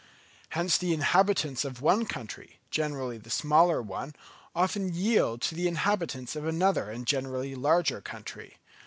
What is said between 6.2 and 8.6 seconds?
of another and generally the larger country.